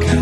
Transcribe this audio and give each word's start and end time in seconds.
가까 0.00 0.21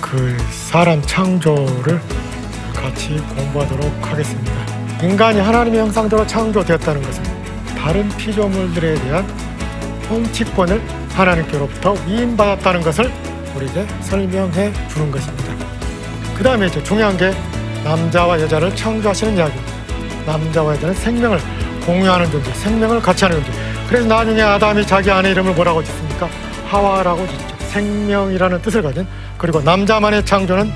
그 0.00 0.36
사람 0.50 1.00
창조를 1.02 2.00
같이 2.74 3.16
공부하도록 3.34 4.10
하겠습니다. 4.10 4.52
인간이 5.02 5.40
하나님의 5.40 5.80
형상대로 5.80 6.26
창조되었다는 6.26 7.02
것은 7.02 7.22
다른 7.76 8.08
피조물들에 8.16 8.94
대한 8.94 9.26
통치권을 10.08 10.80
하나님께로부터 11.10 11.94
위임받았다는 12.06 12.82
것을 12.82 13.12
우리에게 13.54 13.86
설명해 14.02 14.72
주는 14.88 15.10
것입니다. 15.10 15.54
그 16.36 16.42
다음에 16.42 16.66
이제 16.66 16.82
중요한 16.82 17.16
게 17.16 17.32
남자와 17.84 18.40
여자를 18.40 18.74
창조하시는 18.74 19.36
이야기입니다. 19.36 19.72
남자와 20.26 20.74
여자는 20.74 20.94
생명을 20.94 21.38
공유하는 21.84 22.30
존재, 22.30 22.52
생명을 22.52 23.00
같이 23.00 23.24
하는 23.24 23.42
존재. 23.42 23.58
그래서 23.88 24.06
나중에 24.06 24.42
아담이 24.42 24.86
자기 24.86 25.10
아내 25.10 25.30
이름을 25.30 25.54
뭐라고 25.54 25.82
짓습니까? 25.82 26.28
하와라고 26.66 27.26
짓죠. 27.28 27.55
생명이라는 27.66 28.62
뜻을 28.62 28.82
가진 28.82 29.06
그리고 29.38 29.60
남자만의 29.60 30.24
창조는 30.24 30.72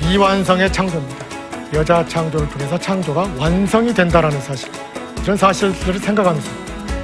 미완성의 0.00 0.72
창조입니다. 0.72 1.24
여자 1.74 2.06
창조를 2.06 2.48
통해서 2.48 2.78
창조가 2.78 3.30
완성이 3.38 3.92
된다라는 3.92 4.40
사실. 4.40 4.68
이런 5.22 5.36
사실들을 5.36 5.98
생각하면서 5.98 6.50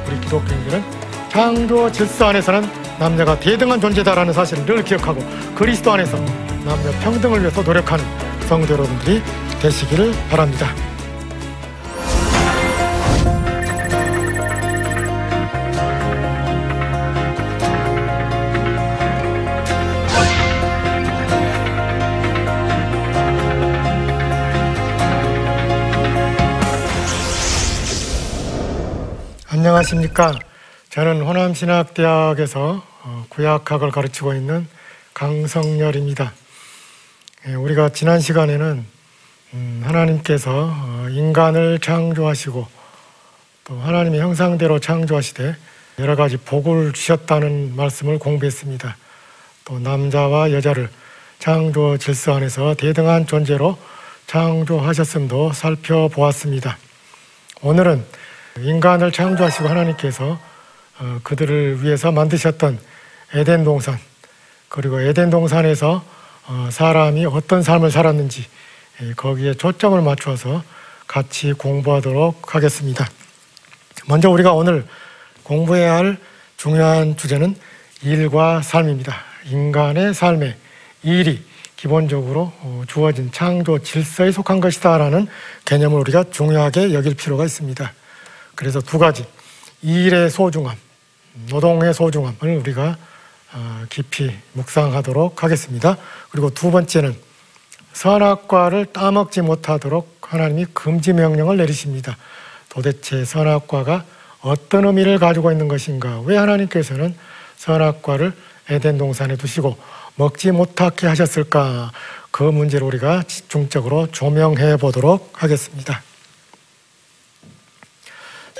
우리 0.06 0.20
기독교인들은 0.20 0.82
창조 1.30 1.90
질서 1.90 2.26
안에서는 2.26 2.68
남녀가 2.98 3.38
대등한 3.38 3.80
존재다라는 3.80 4.32
사실을 4.32 4.66
늘 4.66 4.84
기억하고 4.84 5.24
그리스도 5.54 5.92
안에서 5.92 6.18
남녀 6.64 6.90
평등을 7.00 7.40
위해서 7.40 7.62
노력하는 7.62 8.04
성도 8.46 8.74
여러분들이 8.74 9.22
되시기를 9.60 10.12
바랍니다. 10.28 10.68
안녕하십니까. 29.70 30.36
저는 30.88 31.22
호남신학대학에서 31.22 32.82
어, 33.04 33.26
구약학을 33.28 33.92
가르치고 33.92 34.34
있는 34.34 34.66
강성열입니다. 35.14 36.32
예, 37.46 37.54
우리가 37.54 37.90
지난 37.90 38.18
시간에는 38.18 38.84
음, 39.54 39.82
하나님께서 39.84 40.72
어, 40.72 41.06
인간을 41.10 41.78
창조하시고 41.78 42.66
또 43.64 43.78
하나님의 43.78 44.18
형상대로 44.18 44.80
창조하시되 44.80 45.54
여러 46.00 46.16
가지 46.16 46.36
복을 46.36 46.92
주셨다는 46.92 47.76
말씀을 47.76 48.18
공부했습니다. 48.18 48.96
또 49.66 49.78
남자와 49.78 50.50
여자를 50.50 50.88
창조 51.38 51.96
질서 51.96 52.34
안에서 52.34 52.74
대등한 52.74 53.24
존재로 53.24 53.78
창조하셨음도 54.26 55.52
살펴보았습니다. 55.52 56.76
오늘은 57.62 58.04
인간을 58.58 59.12
창조하시고 59.12 59.68
하나님께서 59.68 60.38
어, 60.98 61.20
그들을 61.22 61.82
위해서 61.82 62.12
만드셨던 62.12 62.78
에덴 63.34 63.64
동산 63.64 63.98
그리고 64.68 65.00
에덴 65.00 65.30
동산에서 65.30 66.04
어, 66.46 66.68
사람이 66.70 67.26
어떤 67.26 67.62
삶을 67.62 67.90
살았는지 67.90 68.46
예, 69.02 69.12
거기에 69.14 69.54
초점을 69.54 70.00
맞춰서 70.02 70.62
같이 71.06 71.52
공부하도록 71.52 72.54
하겠습니다. 72.54 73.08
먼저 74.06 74.30
우리가 74.30 74.52
오늘 74.52 74.86
공부해야 75.42 75.94
할 75.94 76.18
중요한 76.56 77.16
주제는 77.16 77.56
일과 78.02 78.62
삶입니다. 78.62 79.14
인간의 79.46 80.14
삶에 80.14 80.56
일이 81.02 81.42
기본적으로 81.76 82.52
어, 82.60 82.82
주어진 82.86 83.32
창조 83.32 83.78
질서에 83.78 84.32
속한 84.32 84.60
것이다라는 84.60 85.26
개념을 85.64 85.98
우리가 86.00 86.24
중요하게 86.30 86.92
여길 86.92 87.14
필요가 87.14 87.44
있습니다. 87.44 87.92
그래서 88.54 88.80
두 88.80 88.98
가지 88.98 89.24
일의 89.82 90.30
소중함, 90.30 90.76
노동의 91.48 91.94
소중함을 91.94 92.58
우리가 92.58 92.96
어, 93.52 93.84
깊이 93.88 94.30
묵상하도록 94.52 95.42
하겠습니다. 95.42 95.96
그리고 96.30 96.50
두 96.50 96.70
번째는 96.70 97.16
선악과를 97.92 98.86
따먹지 98.86 99.40
못하도록 99.42 100.18
하나님이 100.20 100.66
금지 100.72 101.12
명령을 101.12 101.56
내리십니다. 101.56 102.16
도대체 102.68 103.24
선악과가 103.24 104.04
어떤 104.42 104.84
의미를 104.84 105.18
가지고 105.18 105.50
있는 105.50 105.66
것인가? 105.66 106.20
왜 106.20 106.36
하나님께서는 106.36 107.14
선악과를 107.56 108.32
에덴 108.68 108.96
동산에 108.96 109.36
두시고 109.36 109.76
먹지 110.14 110.52
못하게 110.52 111.08
하셨을까? 111.08 111.90
그 112.30 112.44
문제를 112.44 112.86
우리가 112.86 113.24
집중적으로 113.24 114.06
조명해 114.12 114.76
보도록 114.76 115.42
하겠습니다. 115.42 116.02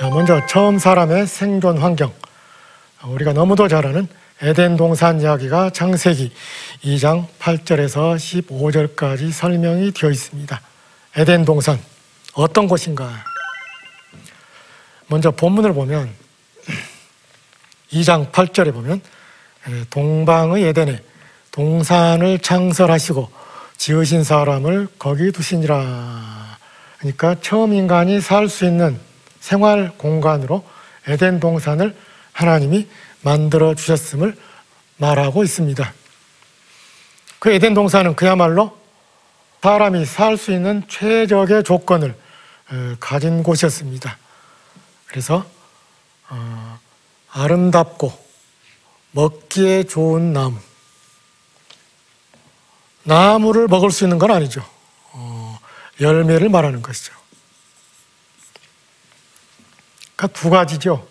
자, 0.01 0.09
먼저 0.09 0.41
처음 0.47 0.79
사람의 0.79 1.27
생존 1.27 1.77
환경. 1.77 2.11
우리가 3.05 3.35
너무도 3.35 3.69
잘 3.69 3.87
아는 3.87 4.09
에덴 4.41 4.79
동산 4.79 5.21
이야기가 5.21 5.69
창세기 5.69 6.33
2장 6.85 7.27
8절에서 7.39 8.17
15절까지 8.17 9.31
설명이 9.31 9.93
되어 9.93 10.11
있습니다. 10.11 10.59
에덴 11.17 11.45
동산 11.45 11.79
어떤 12.33 12.67
곳인가? 12.67 13.13
먼저 15.09 15.31
본문을 15.33 15.75
보면 15.75 16.09
2장 17.93 18.33
8절에 18.33 18.73
보면 18.73 19.03
동방의 19.91 20.65
에덴에 20.65 20.99
동산을 21.51 22.39
창설하시고 22.39 23.31
지으신 23.77 24.25
사람을 24.25 24.89
거기 24.99 25.31
두시니라. 25.31 26.57
그러니까 27.01 27.37
처음 27.43 27.75
인간이 27.75 28.23
살 28.23 28.49
수 28.49 28.65
있는 28.65 29.10
생활 29.41 29.93
공간으로 29.97 30.65
에덴 31.07 31.41
동산을 31.41 31.97
하나님이 32.33 32.89
만들어 33.23 33.75
주셨음을 33.75 34.37
말하고 34.97 35.43
있습니다. 35.43 35.93
그 37.39 37.51
에덴 37.51 37.75
동산은 37.75 38.17
그야말로 38.17 38.79
사람이 39.63 40.07
살 40.07 40.37
수 40.37 40.53
있는 40.53 40.83
최적의 40.89 41.65
조건을 41.65 42.15
어, 42.71 42.97
가진 43.01 43.43
곳이었습니다. 43.43 44.17
그래서 45.07 45.45
어, 46.29 46.79
아름답고 47.31 48.13
먹기에 49.13 49.85
좋은 49.85 50.33
나무, 50.33 50.57
나무를 53.03 53.67
먹을 53.69 53.91
수 53.91 54.05
있는 54.05 54.19
건 54.19 54.31
아니죠. 54.31 54.65
어, 55.13 55.59
열매를 56.01 56.49
말하는 56.49 56.81
것이죠. 56.81 57.13
그러니까 60.03 60.10
두 60.29 60.51
가지죠. 60.51 61.07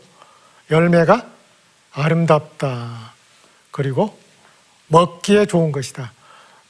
열매가 0.71 1.27
아름답다. 1.91 3.13
그리고 3.71 4.17
먹기에 4.87 5.45
좋은 5.45 5.71
것이다. 5.71 6.11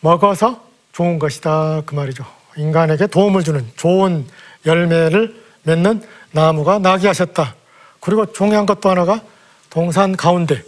먹어서 0.02 0.64
좋은 0.94 1.20
것이다. 1.20 1.84
그 1.86 1.96
말이죠. 1.96 2.26
인간에게 2.58 3.08
도움을 3.08 3.44
주는 3.44 3.70
좋은 3.76 4.28
열매를 4.66 5.44
맺는 5.64 6.06
나무가 6.32 6.80
나게 6.80 7.08
하셨다. 7.08 7.56
그리고 8.00 8.32
중요한 8.32 8.66
것도 8.66 8.90
하나가 8.90 9.22
동산 9.70 10.16
가운데 10.16 10.64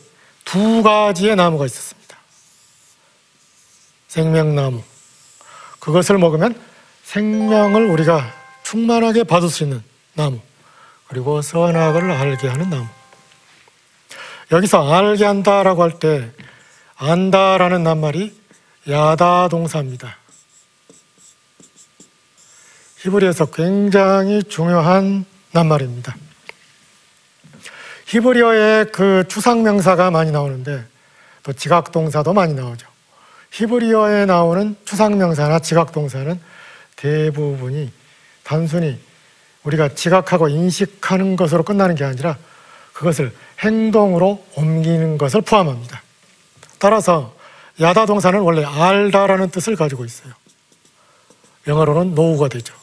두 0.46 0.84
가지의 0.84 1.36
나무가 1.36 1.66
있었습니다. 1.66 2.18
생명나무. 4.08 4.84
그것을 5.80 6.18
먹으면 6.18 6.60
생명을 7.04 7.90
우리가 7.90 8.34
충만하게 8.64 9.24
받을 9.24 9.50
수 9.50 9.64
있는 9.64 9.84
나무. 10.14 10.40
그리고 11.12 11.42
선악을 11.42 12.10
알게 12.10 12.48
하는 12.48 12.70
나무. 12.70 12.88
여기서 14.50 14.90
알게 14.90 15.26
한다라고 15.26 15.84
할 15.84 16.00
때 16.00 16.32
안다라는 16.96 17.84
낱말이 17.84 18.34
야다 18.90 19.50
동사입니다. 19.50 20.16
히브리에서 23.00 23.48
굉장히 23.48 24.42
중요한 24.44 25.26
낱말입니다. 25.52 26.16
히브리어에 28.06 28.86
그 28.94 29.26
추상 29.28 29.64
명사가 29.64 30.12
많이 30.12 30.32
나오는데 30.32 30.86
또 31.44 31.52
지각동사도 31.52 32.32
많이 32.32 32.54
나오죠. 32.54 32.88
히브리어에 33.52 34.28
나오는 34.28 34.78
추상명사나 34.86 35.60
지각동사는 35.60 36.40
대부분이 36.96 37.92
단순히 38.44 38.98
우리가 39.64 39.90
지각하고 39.90 40.48
인식하는 40.50 41.36
것으로 41.36 41.64
끝나는 41.64 41.96
게 41.96 42.04
아니라 42.04 42.38
그것을 42.94 43.34
행동으로 43.60 44.46
옮기는 44.56 45.18
것을 45.18 45.42
포함합니다. 45.42 46.02
따라서 46.80 47.36
야다 47.80 48.06
동사는 48.06 48.40
원래 48.42 48.64
알다라는 48.64 49.50
뜻을 49.50 49.76
가지고 49.76 50.06
있어요. 50.06 50.34
영어로는 51.68 52.16
노우가 52.16 52.48
되죠. 52.48 52.74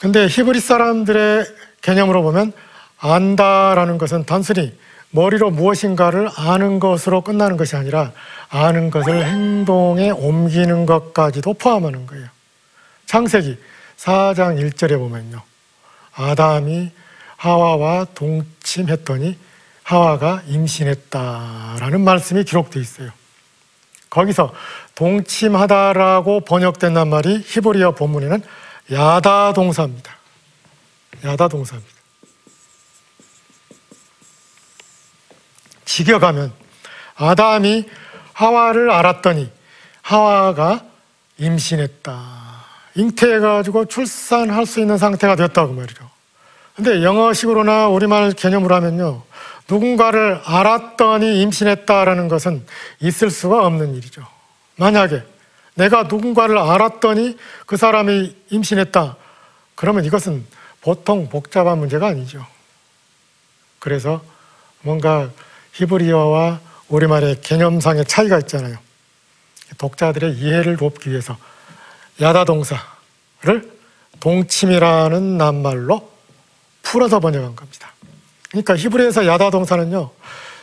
근데 0.00 0.26
히브리 0.26 0.60
사람들의 0.60 1.46
개념으로 1.82 2.22
보면 2.22 2.52
안다라는 2.98 3.98
것은 3.98 4.24
단순히 4.24 4.76
머리로 5.10 5.50
무엇인가를 5.50 6.30
아는 6.36 6.78
것으로 6.78 7.22
끝나는 7.22 7.56
것이 7.56 7.76
아니라 7.76 8.12
아는 8.48 8.90
것을 8.90 9.24
행동에 9.24 10.10
옮기는 10.10 10.86
것까지도 10.86 11.54
포함하는 11.54 12.06
거예요. 12.06 12.28
창세기 13.06 13.58
4장 13.96 14.58
1절에 14.58 14.98
보면요. 14.98 15.42
아담이 16.14 16.92
하와와 17.36 18.06
동침했더니 18.14 19.36
하와가 19.82 20.42
임신했다라는 20.46 22.02
말씀이 22.02 22.44
기록되어 22.44 22.80
있어요. 22.80 23.10
거기서 24.10 24.52
동침하다라고 24.94 26.40
번역된 26.40 27.08
말이 27.08 27.42
히브리어 27.44 27.92
본문에는 27.92 28.42
야다 28.92 29.52
동사입니다. 29.54 30.16
야다 31.24 31.48
동사입니다. 31.48 31.99
직역하면 35.90 36.52
아담이 37.16 37.84
하와를 38.32 38.90
알았더니 38.90 39.50
하와가 40.02 40.84
임신했다. 41.36 42.40
잉태해가지고 42.94 43.86
출산할 43.86 44.66
수 44.66 44.80
있는 44.80 44.98
상태가 44.98 45.34
됐다고 45.36 45.72
말이죠. 45.72 46.08
근데 46.76 47.02
영어식으로나 47.02 47.88
우리말 47.88 48.32
개념으로 48.32 48.74
하면요. 48.76 49.22
누군가를 49.68 50.40
알았더니 50.44 51.42
임신했다라는 51.42 52.28
것은 52.28 52.64
있을 53.00 53.30
수가 53.30 53.66
없는 53.66 53.94
일이죠. 53.94 54.26
만약에 54.76 55.22
내가 55.74 56.04
누군가를 56.04 56.56
알았더니 56.56 57.36
그 57.66 57.76
사람이 57.76 58.34
임신했다. 58.50 59.16
그러면 59.74 60.04
이것은 60.04 60.46
보통 60.80 61.28
복잡한 61.28 61.78
문제가 61.78 62.06
아니죠. 62.08 62.46
그래서 63.78 64.22
뭔가 64.82 65.30
히브리어와 65.80 66.60
우리말의 66.88 67.40
개념상의 67.40 68.04
차이가 68.04 68.38
있잖아요. 68.40 68.76
독자들의 69.78 70.34
이해를 70.34 70.76
돕기 70.76 71.10
위해서 71.10 71.36
야다 72.20 72.44
동사를 72.44 72.80
동침이라는 74.20 75.38
낱말로 75.38 76.10
풀어서 76.82 77.20
번역한 77.20 77.56
겁니다. 77.56 77.92
그러니까 78.50 78.76
히브리에서 78.76 79.26
야다 79.26 79.50
동사는요. 79.50 80.10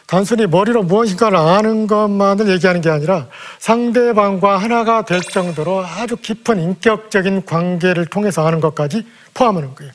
단순히 0.05 0.45
머리로 0.45 0.83
무엇인가를 0.83 1.37
아는 1.37 1.87
것만을 1.87 2.47
얘기하는 2.49 2.81
게 2.81 2.89
아니라 2.89 3.27
상대방과 3.59 4.57
하나가 4.57 5.03
될 5.03 5.21
정도로 5.21 5.83
아주 5.83 6.15
깊은 6.15 6.61
인격적인 6.61 7.45
관계를 7.45 8.05
통해서 8.05 8.45
아는 8.45 8.61
것까지 8.61 9.05
포함하는 9.33 9.73
거예요. 9.75 9.91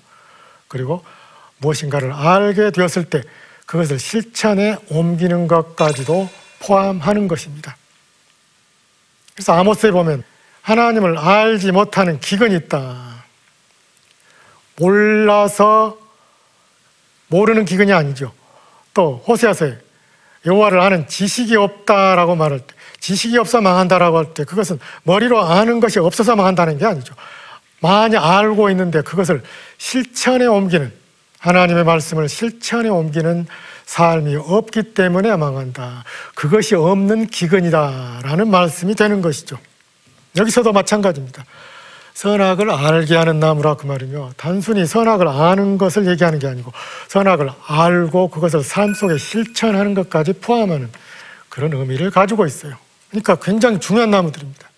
그리고 0.68 1.02
무엇인가를 1.58 2.12
알게 2.12 2.72
되었을 2.72 3.04
때 3.04 3.22
그것을 3.72 3.98
실천에 3.98 4.76
옮기는 4.90 5.48
것까지도 5.48 6.28
포함하는 6.58 7.26
것입니다. 7.26 7.74
그래서 9.32 9.54
아모스에 9.54 9.92
보면 9.92 10.24
하나님을 10.60 11.16
알지 11.16 11.72
못하는 11.72 12.20
기근이 12.20 12.54
있다. 12.54 13.24
몰라서 14.76 15.96
모르는 17.28 17.64
기근이 17.64 17.94
아니죠. 17.94 18.34
또 18.92 19.24
호세아서에 19.26 19.78
여호와를 20.44 20.78
아는 20.78 21.08
지식이 21.08 21.56
없다라고 21.56 22.36
말할 22.36 22.60
때 22.60 22.74
지식이 23.00 23.38
없어 23.38 23.62
망한다라고 23.62 24.18
할 24.18 24.34
때 24.34 24.44
그것은 24.44 24.80
머리로 25.04 25.40
아는 25.40 25.80
것이 25.80 25.98
없어서 25.98 26.36
망한다는 26.36 26.76
게 26.76 26.84
아니죠. 26.84 27.14
많이 27.80 28.18
알고 28.18 28.68
있는데 28.68 29.00
그것을 29.00 29.42
실천에 29.78 30.44
옮기는 30.44 30.92
하나님의 31.42 31.84
말씀을 31.84 32.28
실천에 32.28 32.88
옮기는 32.88 33.46
삶이 33.84 34.36
없기 34.36 34.94
때문에 34.94 35.36
망한다. 35.36 36.04
그것이 36.34 36.76
없는 36.76 37.26
기근이다 37.26 38.20
라는 38.22 38.48
말씀이 38.48 38.94
되는 38.94 39.20
것이죠. 39.20 39.58
여기서도 40.36 40.72
마찬가지입니다. 40.72 41.44
선악을 42.14 42.70
알게 42.70 43.16
하는 43.16 43.40
나무라 43.40 43.74
그 43.74 43.86
말이며 43.86 44.32
단순히 44.36 44.86
선악을 44.86 45.26
아는 45.26 45.78
것을 45.78 46.06
얘기하는 46.06 46.38
게 46.38 46.46
아니고 46.46 46.72
선악을 47.08 47.50
알고 47.66 48.28
그것을 48.28 48.62
삶 48.62 48.94
속에 48.94 49.18
실천하는 49.18 49.94
것까지 49.94 50.34
포함하는 50.34 50.90
그런 51.48 51.72
의미를 51.72 52.10
가지고 52.10 52.46
있어요. 52.46 52.76
그러니까 53.10 53.36
굉장히 53.36 53.80
중요한 53.80 54.10
나무들입니다. 54.10 54.70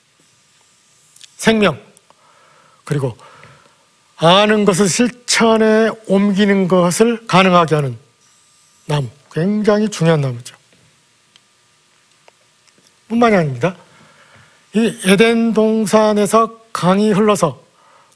생명 1.36 1.78
그리고 2.84 3.16
아는 4.16 4.64
것을 4.64 4.88
실 4.88 5.23
천에 5.34 5.90
옮기는 6.06 6.68
것을 6.68 7.26
가능하게 7.26 7.74
하는 7.74 7.98
나무 8.86 9.08
굉장히 9.32 9.88
중요한 9.88 10.20
나무죠. 10.20 10.54
뿐만이 13.08 13.34
아닙니다. 13.34 13.74
이 14.74 14.96
에덴 15.04 15.52
동산에서 15.52 16.60
강이 16.72 17.10
흘러서 17.10 17.60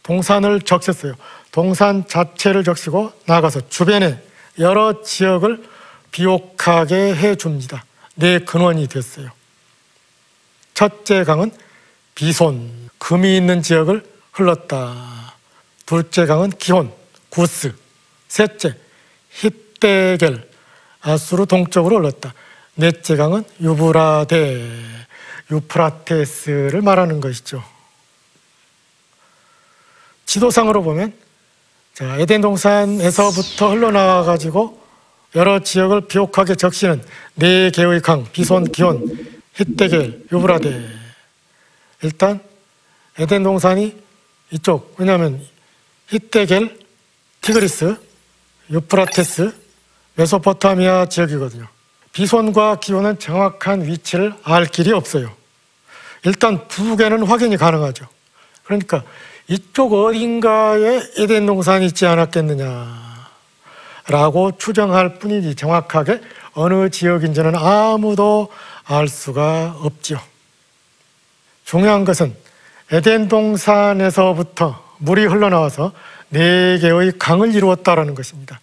동산을 0.05 0.61
적셨어요. 0.61 1.15
동산 1.51 2.07
자체를 2.07 2.63
적시고 2.63 3.13
나가서 3.27 3.69
주변에 3.69 4.23
여러 4.61 5.03
지역을 5.03 5.65
비옥하게 6.13 7.17
해 7.17 7.35
줍니다. 7.35 7.85
네 8.15 8.39
근원이 8.39 8.87
됐어요. 8.87 9.29
첫째 10.73 11.25
강은 11.25 11.51
비손, 12.15 12.91
금이 12.99 13.37
있는 13.37 13.61
지역을 13.61 14.09
흘렀다. 14.31 15.35
둘째 15.85 16.25
강은 16.25 16.51
기혼, 16.51 16.97
구스. 17.31 17.75
셋째, 18.29 18.75
히데겔, 19.31 20.49
아수르 21.01 21.47
동쪽으로 21.47 21.99
흘렀다. 21.99 22.35
넷째 22.75 23.17
강은 23.17 23.45
유브라데, 23.61 24.99
유프라테스를 25.51 26.83
말하는 26.83 27.21
것이죠. 27.21 27.65
지도상으로 30.27 30.83
보면 30.83 31.15
자, 31.95 32.17
에덴 32.19 32.41
동산에서부터 32.43 33.71
흘러나와 33.71 34.23
가지고 34.23 34.81
여러 35.35 35.59
지역을 35.59 36.03
비옥하게 36.03 36.55
적시는 36.55 37.03
네 37.35 37.71
개의 37.71 38.01
강 38.01 38.25
비손, 38.31 38.71
기온, 38.71 39.41
히데겔, 39.55 40.27
유브라데. 40.31 40.89
일단 42.03 42.41
에덴 43.19 43.43
동산이 43.43 43.97
이쪽 44.51 44.95
왜냐하면 44.99 45.45
히데겔, 46.09 46.79
티그리스, 47.49 47.97
유프라테스, 48.71 49.55
메소포타미아 50.17 51.07
지역이거든요. 51.07 51.67
비손과 52.13 52.77
기온은 52.81 53.19
정확한 53.19 53.87
위치를 53.87 54.35
알 54.43 54.67
길이 54.67 54.93
없어요. 54.93 55.33
일단 56.25 56.69
두 56.69 56.95
개는 56.97 57.23
확인이 57.23 57.57
가능하죠. 57.57 58.07
그러니까 58.65 59.03
이쪽 59.47 59.95
어딘가에 59.95 61.01
에덴 61.17 61.47
동산이 61.47 61.87
있지 61.87 62.05
않았겠느냐라고 62.05 62.93
추정할 64.59 65.19
뿐이지 65.19 65.55
정확하게 65.55 66.21
어느 66.53 66.91
지역인지는 66.91 67.57
아무도 67.57 68.49
알 68.85 69.09
수가 69.09 69.79
없지요. 69.81 70.21
중요한 71.65 72.05
것은 72.05 72.37
에덴 72.93 73.29
동산에서부터 73.29 74.85
물이 74.99 75.25
흘러나와서 75.25 75.93
네 76.31 76.79
개의 76.79 77.13
강을 77.19 77.55
이루었다라는 77.55 78.15
것입니다. 78.15 78.61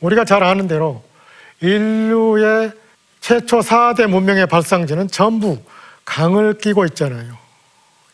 우리가 0.00 0.24
잘 0.24 0.42
아는 0.42 0.68
대로 0.68 1.02
인류의 1.60 2.72
최초 3.20 3.60
4대 3.60 4.06
문명의 4.06 4.46
발상지는 4.46 5.08
전부 5.08 5.58
강을 6.04 6.58
끼고 6.58 6.84
있잖아요. 6.86 7.36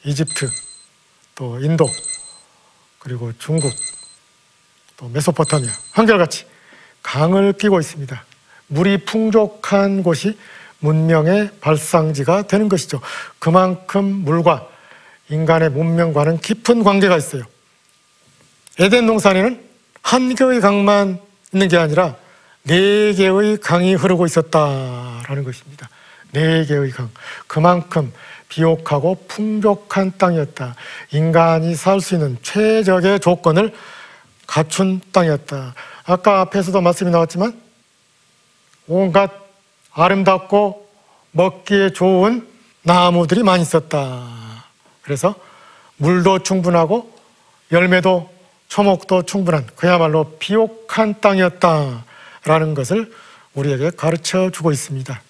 이집트, 0.04 0.48
또 1.34 1.60
인도, 1.60 1.86
그리고 2.98 3.32
중국, 3.38 3.72
또 4.96 5.08
메소포타미아, 5.08 5.70
한결같이 5.92 6.46
강을 7.02 7.52
끼고 7.54 7.80
있습니다. 7.80 8.24
물이 8.68 9.04
풍족한 9.04 10.02
곳이 10.02 10.38
문명의 10.78 11.50
발상지가 11.60 12.46
되는 12.46 12.68
것이죠. 12.68 13.00
그만큼 13.38 14.04
물과 14.04 14.68
인간의 15.28 15.70
문명과는 15.70 16.38
깊은 16.38 16.82
관계가 16.82 17.16
있어요. 17.16 17.44
에덴 18.78 19.06
동산에는 19.06 19.62
한 20.02 20.34
개의 20.34 20.60
강만 20.60 21.20
있는 21.52 21.68
게 21.68 21.76
아니라 21.76 22.16
네 22.64 23.12
개의 23.12 23.58
강이 23.58 23.94
흐르고 23.94 24.26
있었다라는 24.26 25.44
것입니다. 25.44 25.88
네 26.32 26.64
개의 26.64 26.90
강. 26.90 27.10
그만큼 27.46 28.12
비옥하고 28.48 29.24
풍족한 29.28 30.14
땅이었다. 30.18 30.74
인간이 31.12 31.74
살 31.74 32.00
수 32.00 32.14
있는 32.14 32.36
최적의 32.42 33.20
조건을 33.20 33.72
갖춘 34.46 35.00
땅이었다. 35.12 35.74
아까 36.04 36.40
앞에서도 36.40 36.80
말씀이 36.80 37.10
나왔지만 37.10 37.58
온갖 38.86 39.30
아름답고 39.92 40.88
먹기에 41.30 41.90
좋은 41.90 42.46
나무들이 42.82 43.42
많이 43.42 43.62
있었다. 43.62 44.26
그래서 45.02 45.34
물도 45.96 46.40
충분하고 46.40 47.16
열매도 47.72 48.33
초목도 48.74 49.22
충분한 49.22 49.68
그야말로 49.76 50.36
비옥한 50.40 51.20
땅이었다라는 51.20 52.74
것을 52.74 53.12
우리에게 53.54 53.90
가르쳐 53.96 54.50
주고 54.50 54.72
있습니다. 54.72 55.22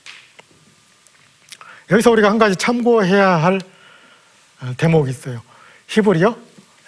여기서 1.90 2.10
우리가 2.10 2.30
한 2.30 2.38
가지 2.38 2.56
참고해야 2.56 3.28
할 3.28 3.60
어, 4.62 4.72
대목이 4.78 5.10
있어요. 5.10 5.42
히브리어 5.88 6.34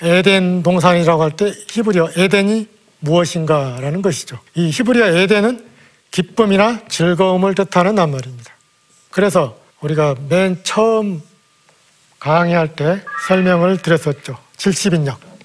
에덴 0.01 0.63
동산이라고 0.63 1.23
할 1.23 1.33
때 1.33 1.53
히브리어 1.69 2.13
에덴이 2.17 2.69
무엇인가라는 3.01 4.01
것이죠. 4.01 4.39
이 4.55 4.71
히브리어 4.71 5.09
에덴은 5.09 5.63
기쁨이나 6.11 6.87
즐거움을 6.89 7.55
뜻하는 7.55 7.97
낱말입니다. 7.97 8.51
그래서 9.11 9.61
우리가 9.81 10.15
맨 10.31 10.59
처음 10.65 11.21
강의할 12.19 12.75
때 12.77 13.03
설명을 13.29 13.77
드렸었죠. 13.83 14.39
70인역. 14.57 15.36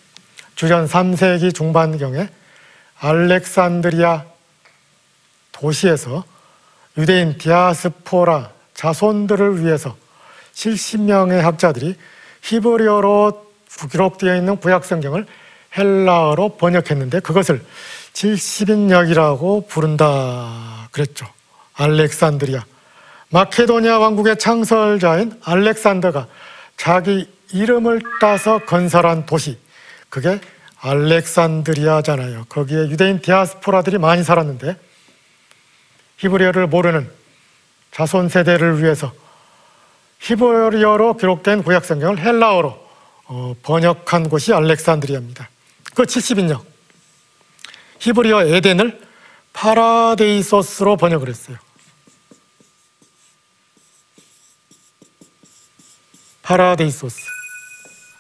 주전 0.61 0.85
3세기 0.85 1.55
중반경에 1.55 2.29
알렉산드리아 2.99 4.25
도시에서 5.51 6.23
유대인 6.99 7.35
디아스포라 7.39 8.51
자손들을 8.75 9.63
위해서 9.63 9.97
70명의 10.53 11.39
학자들이 11.39 11.95
히브리어로 12.43 13.43
기록되어 13.89 14.35
있는 14.35 14.57
구약 14.57 14.85
성경을 14.85 15.25
헬라어로 15.75 16.57
번역했는데 16.57 17.21
그것을 17.21 17.65
70인역이라고 18.13 19.67
부른다 19.67 20.87
그랬죠. 20.91 21.25
알렉산드리아. 21.73 22.63
마케도니아 23.29 23.97
왕국의 23.97 24.37
창설자인 24.37 25.39
알렉산더가 25.43 26.27
자기 26.77 27.27
이름을 27.51 28.03
따서 28.21 28.59
건설한 28.59 29.25
도시. 29.25 29.57
그게 30.11 30.41
알렉산드리아잖아요. 30.81 32.45
거기에 32.49 32.89
유대인 32.89 33.21
디아스포라들이 33.21 33.97
많이 33.97 34.23
살았는데 34.23 34.75
히브리어를 36.17 36.67
모르는 36.67 37.09
자손 37.91 38.29
세대를 38.29 38.81
위해서 38.81 39.13
히브리어로 40.19 41.17
기록된 41.17 41.63
구약 41.63 41.85
성경을 41.85 42.19
헬라어로 42.19 42.89
어, 43.25 43.55
번역한 43.63 44.29
곳이 44.29 44.53
알렉산드리아입니다. 44.53 45.49
그 45.95 46.03
70인역. 46.03 46.63
히브리어 47.99 48.45
에덴을 48.47 49.01
파라데이소스로 49.53 50.97
번역을 50.97 51.29
했어요. 51.29 51.57
παράδεισος. 56.41 57.40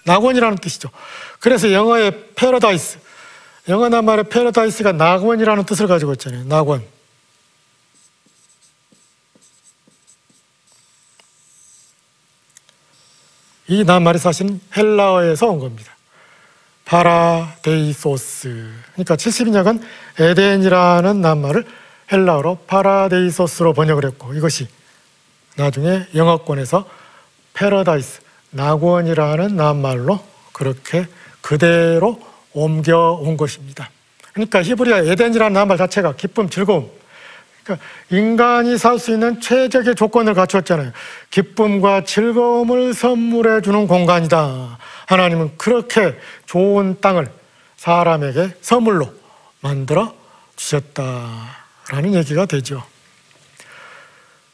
낙원이라는 0.05 0.57
뜻이죠. 0.57 0.89
그래서 1.39 1.71
영어의 1.71 2.29
패러다이스. 2.35 2.99
영어 3.69 3.89
낱말의 3.89 4.25
paradise가 4.29 4.93
낙원이라는 4.93 5.65
뜻을 5.65 5.87
가지고 5.87 6.13
있잖아요. 6.13 6.43
낙원. 6.45 6.83
이 13.67 13.83
낱말이 13.85 14.17
사실 14.17 14.59
헬라어에서 14.75 15.47
온 15.47 15.59
겁니다. 15.59 15.95
παράδεισος. 16.85 18.69
그러니까 18.93 19.15
70인역은 19.15 19.81
에덴이라는 20.19 21.21
낱말을 21.21 21.65
헬라어로 22.11 22.65
παράδεισος로 22.67 23.73
번역을 23.73 24.03
했고 24.05 24.33
이것이 24.33 24.67
나중에 25.55 26.07
영어권에서 26.13 26.85
패러다이스, 27.53 28.21
낙원이라는 28.51 29.55
낱말로 29.55 30.19
그렇게 30.51 31.07
그대로 31.41 32.19
옮겨온 32.53 33.37
것입니다. 33.37 33.89
그러니까 34.33 34.61
히브리어 34.61 35.05
에덴이라는 35.11 35.53
낱말 35.53 35.77
자체가 35.77 36.15
기쁨, 36.15 36.49
즐거움, 36.49 36.89
그러니까 37.63 37.85
인간이 38.09 38.77
살 38.77 38.99
수 38.99 39.11
있는 39.11 39.39
최적의 39.39 39.95
조건을 39.95 40.33
갖추었잖아요. 40.33 40.91
기쁨과 41.29 42.03
즐거움을 42.05 42.93
선물해 42.93 43.61
주는 43.61 43.87
공간이다. 43.87 44.77
하나님은 45.07 45.57
그렇게 45.57 46.17
좋은 46.45 46.99
땅을 47.01 47.31
사람에게 47.77 48.55
선물로 48.61 49.13
만들어 49.61 50.13
주셨다라는 50.55 52.13
얘기가 52.13 52.45
되죠. 52.45 52.83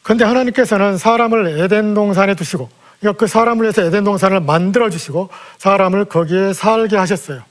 그런데 0.02 0.24
하나님께서는 0.24 0.96
사람을 0.96 1.60
에덴 1.60 1.94
동산에 1.94 2.34
두시고 2.34 2.70
그 3.16 3.26
사람을 3.26 3.62
위해서 3.64 3.82
에덴 3.82 4.04
동산을 4.04 4.40
만들어 4.40 4.90
주시고 4.90 5.30
사람을 5.58 6.06
거기에 6.06 6.52
살게 6.52 6.96
하셨어요. 6.96 7.42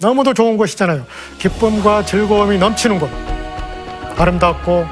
너무도 0.00 0.34
좋은 0.34 0.56
곳이잖아요. 0.56 1.06
기쁨과 1.38 2.04
즐거움이 2.04 2.58
넘치는 2.58 2.98
곳. 2.98 3.10
아름답고 4.18 4.86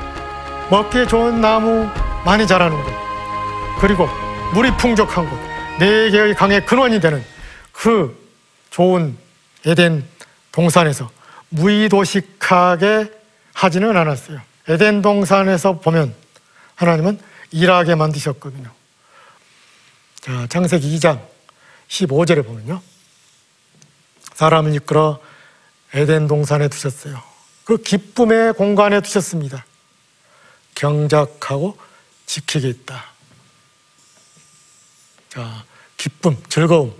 먹기에 0.71 1.07
좋은 1.07 1.41
나무 1.41 1.89
많이 2.25 2.47
자라는 2.47 2.83
곳. 2.83 2.93
그리고 3.81 4.09
물이 4.55 4.77
풍족한 4.77 5.29
곳. 5.29 5.39
네 5.79 6.11
개의 6.11 6.35
강의 6.35 6.65
근원이 6.65 7.01
되는 7.01 7.23
그 7.73 8.17
좋은 8.71 9.17
에덴 9.67 10.05
동산에서 10.51 11.11
무의도식하게 11.51 13.11
하지는 13.55 13.97
않았어요. 13.97 14.41
에덴 14.69 15.03
동산에서 15.03 15.79
보면 15.79 16.15
하나님은 16.75 17.19
일하게 17.51 17.95
만드셨거든요. 17.95 18.69
자, 20.29 20.47
창세기 20.47 20.95
2장 20.99 21.27
15절에 21.89 22.45
보면요. 22.45 22.83
사람을 24.35 24.75
이끌어 24.75 25.23
에덴 25.95 26.27
동산에 26.27 26.69
두셨어요. 26.69 27.23
그 27.65 27.79
기쁨의 27.79 28.53
공간에 28.53 29.01
두셨습니다. 29.01 29.65
경작하고 30.75 31.79
지키겠다. 32.27 33.07
자, 35.31 35.65
기쁨, 35.97 36.37
즐거움. 36.51 36.95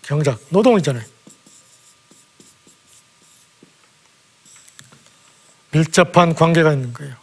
경작, 0.00 0.40
노동이잖아요. 0.48 1.04
밀접한 5.72 6.34
관계가 6.34 6.72
있는 6.72 6.94
거예요. 6.94 7.14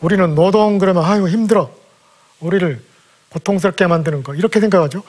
우리는 0.00 0.34
노동 0.34 0.78
그러면 0.78 1.04
아유 1.04 1.28
힘들어. 1.28 1.81
우리를 2.42 2.82
고통스럽게 3.30 3.86
만드는 3.86 4.22
거 4.22 4.34
이렇게 4.34 4.60
생각하죠. 4.60 5.02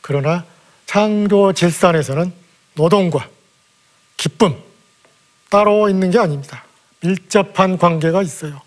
그러나 0.00 0.44
창조 0.86 1.52
질산에서는 1.52 2.32
노동과 2.74 3.28
기쁨 4.16 4.56
따로 5.50 5.88
있는 5.88 6.10
게 6.10 6.18
아닙니다. 6.18 6.64
밀접한 7.00 7.78
관계가 7.78 8.22
있어요. 8.22 8.60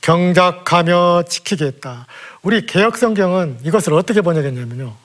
경작하며 0.00 1.24
지키겠다. 1.28 2.06
우리 2.42 2.64
개혁 2.64 2.96
성경은 2.96 3.58
이것을 3.64 3.92
어떻게 3.92 4.20
번역했냐면요. 4.20 4.96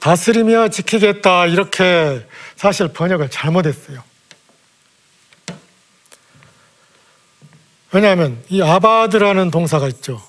다스리며 0.00 0.68
지키겠다 0.68 1.46
이렇게 1.46 2.26
사실 2.58 2.88
번역을 2.88 3.30
잘못했어요. 3.30 4.02
왜냐하면 7.92 8.44
이 8.48 8.60
아바드라는 8.60 9.52
동사가 9.52 9.86
있죠. 9.88 10.20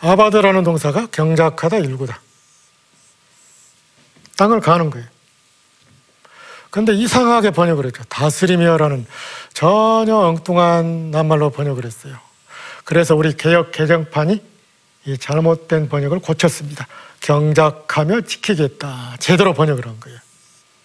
아바드라는 0.00 0.64
동사가 0.64 1.06
경작하다 1.06 1.78
일구다. 1.78 2.20
땅을 4.36 4.60
가는 4.60 4.90
거예요. 4.90 5.08
근데 6.68 6.92
이상하게 6.92 7.50
번역을 7.50 7.86
했죠. 7.86 8.04
다스리며라는 8.04 9.06
전혀 9.54 10.14
엉뚱한 10.14 11.10
낱말로 11.10 11.48
번역을 11.48 11.86
했어요. 11.86 12.18
그래서 12.84 13.16
우리 13.16 13.34
개혁 13.34 13.72
개정판이 13.72 14.49
이 15.06 15.16
잘못된 15.16 15.88
번역을 15.88 16.20
고쳤습니다. 16.20 16.86
경작하며 17.20 18.22
지키겠다. 18.22 19.16
제대로 19.18 19.54
번역을 19.54 19.86
한 19.86 19.98
거예요. 20.00 20.18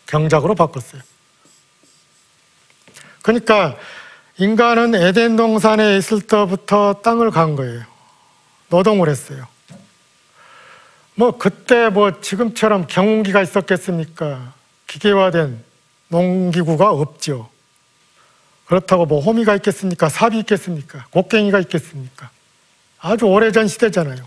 경작으로 0.07 0.55
바꿨어요. 0.55 1.01
그러니까 3.22 3.77
인간은 4.38 4.95
에덴 4.95 5.36
동산에 5.36 5.98
있을 5.98 6.22
때부터 6.22 7.01
땅을 7.03 7.31
간 7.31 7.55
거예요. 7.55 7.84
노동을 8.69 9.10
했어요. 9.10 9.48
뭐 11.15 11.38
그때 11.38 11.89
뭐 11.89 12.19
지금처럼 12.19 12.88
경운기가 12.88 13.41
있었겠습니까? 13.41 14.53
기계화된 14.88 15.63
농기구가 16.10 16.89
없죠. 16.91 17.50
그렇다고 18.65 19.05
뭐 19.05 19.22
호미가 19.22 19.55
있겠습니까? 19.55 20.10
삽이 20.10 20.39
있겠습니까? 20.39 21.05
곡괭이가 21.12 21.60
있겠습니까? 21.62 22.29
아주 23.05 23.25
오래전 23.25 23.67
시대잖아요. 23.67 24.17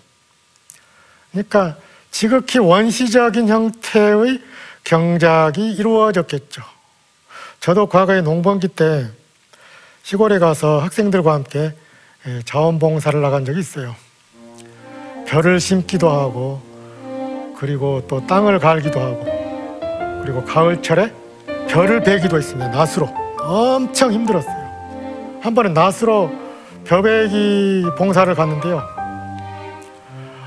그러니까 1.32 1.76
지극히 2.12 2.60
원시적인 2.60 3.48
형태의 3.48 4.40
경작이 4.84 5.72
이루어졌겠죠. 5.72 6.62
저도 7.58 7.86
과거에 7.86 8.20
농번기 8.20 8.68
때 8.68 9.08
시골에 10.04 10.38
가서 10.38 10.78
학생들과 10.78 11.32
함께 11.32 11.74
예, 12.26 12.42
자원봉사를 12.44 13.20
나간 13.20 13.44
적이 13.44 13.58
있어요. 13.60 13.96
벼를 15.26 15.58
심기도 15.60 16.08
하고, 16.08 16.62
그리고 17.58 18.04
또 18.08 18.26
땅을 18.26 18.60
갈기도 18.60 19.00
하고, 19.00 19.24
그리고 20.22 20.44
가을철에 20.44 21.12
벼를 21.68 22.02
베기도 22.02 22.36
했습니다. 22.38 22.68
낫으로. 22.70 23.08
엄청 23.40 24.12
힘들었어요. 24.12 25.38
한 25.42 25.54
번은 25.54 25.74
낫으로 25.74 26.47
벼베기 26.88 27.84
봉사를 27.98 28.34
갔는데요. 28.34 28.82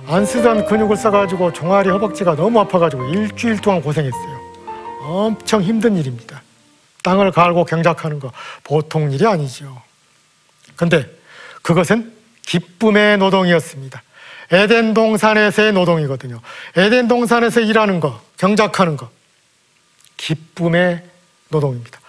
안 0.08 0.26
쓰던 0.26 0.66
근육을 0.66 0.98
써가지고 0.98 1.54
종아리 1.54 1.90
허벅지가 1.90 2.36
너무 2.36 2.60
아파가지고 2.60 3.10
일주일 3.10 3.62
동안 3.62 3.82
고생했어요. 3.82 4.42
엄청 5.04 5.62
힘든 5.62 5.96
일입니다. 5.96 6.42
땅을 7.04 7.32
갈고 7.32 7.64
경작하는 7.64 8.20
거 8.20 8.32
보통 8.64 9.12
일이 9.12 9.26
아니죠. 9.26 9.82
근데 10.76 11.06
그것은 11.62 12.12
기쁨의 12.42 13.20
노동이었습니다. 13.20 14.02
에덴 14.52 14.94
동산에서의 14.94 15.74
노동이거든요. 15.74 16.42
에덴 16.76 17.08
동산에서 17.08 17.62
일하는 17.62 18.00
거, 18.00 18.20
경작하는 18.38 18.98
거, 18.98 19.10
기쁨의 20.18 21.04
노동입니다. 21.50 22.00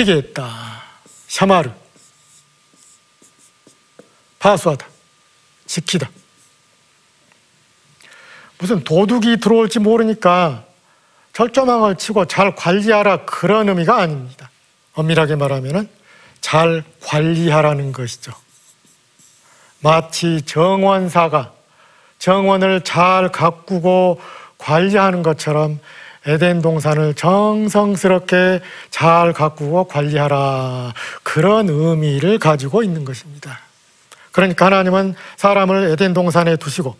지키게 0.00 0.12
했다. 0.16 0.82
샤마르. 1.28 1.70
파수하다. 4.38 4.86
지키다. 5.66 6.10
무슨 8.58 8.82
도둑이 8.84 9.38
들어올지 9.40 9.78
모르니까 9.78 10.64
철조망을 11.32 11.96
치고 11.96 12.26
잘 12.26 12.54
관리하라 12.54 13.24
그런 13.24 13.68
의미가 13.68 13.96
아닙니다. 13.96 14.50
엄밀하게 14.94 15.36
말하면 15.36 15.88
잘 16.40 16.84
관리하라는 17.02 17.92
것이죠. 17.92 18.32
마치 19.80 20.42
정원사가 20.42 21.52
정원을 22.18 22.84
잘 22.84 23.30
가꾸고 23.30 24.20
관리하는 24.58 25.22
것처럼 25.22 25.80
에덴 26.26 26.60
동산을 26.60 27.14
정성스럽게 27.14 28.60
잘 28.90 29.32
가꾸고 29.32 29.84
관리하라. 29.84 30.92
그런 31.22 31.68
의미를 31.68 32.38
가지고 32.38 32.82
있는 32.82 33.04
것입니다. 33.04 33.60
그러니까 34.32 34.66
하나님은 34.66 35.14
사람을 35.36 35.90
에덴 35.92 36.12
동산에 36.12 36.56
두시고 36.56 36.96